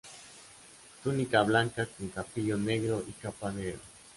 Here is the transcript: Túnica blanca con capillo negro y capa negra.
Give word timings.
Túnica 1.03 1.43
blanca 1.43 1.85
con 1.85 2.07
capillo 2.09 2.57
negro 2.57 3.03
y 3.07 3.11
capa 3.11 3.51
negra. 3.51 3.77